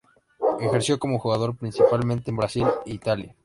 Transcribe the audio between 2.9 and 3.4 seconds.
Italia.